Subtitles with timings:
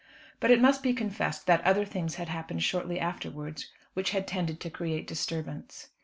[0.39, 4.59] But it must be confessed that other things had happened shortly afterwards which had tended
[4.61, 5.89] to create disturbance.